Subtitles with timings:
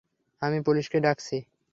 [0.41, 1.37] আমি পুলিশকে ডাকছি।